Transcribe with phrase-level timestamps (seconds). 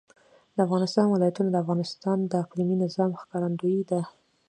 [0.55, 4.01] د افغانستان ولايتونه د افغانستان د اقلیمي نظام ښکارندوی ده.